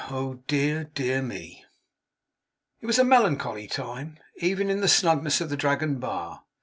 Oh, 0.09 0.41
dear, 0.47 0.85
dear 0.95 1.21
me!' 1.21 1.63
It 2.79 2.87
was 2.87 2.97
a 2.97 3.03
melancholy 3.03 3.67
time, 3.67 4.17
even 4.37 4.71
in 4.71 4.81
the 4.81 4.87
snugness 4.87 5.41
of 5.41 5.49
the 5.51 5.55
Dragon 5.55 5.99
bar. 5.99 6.41